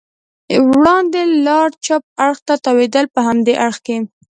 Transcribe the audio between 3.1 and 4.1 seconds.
په همدې اړخ کې.